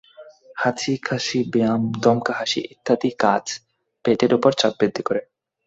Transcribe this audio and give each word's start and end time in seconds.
হাঁচি, 0.57 0.93
কাশি, 1.07 1.39
ব্যায়াম, 1.53 1.81
দমকা 2.03 2.33
হাসি 2.33 2.61
ইত্যাদি 2.73 3.09
কাজ 3.23 3.45
পেটের 4.05 4.31
ওপর 4.33 4.51
চাপ 4.59 4.73
বৃদ্ধি 4.79 5.03
করে। 5.05 5.21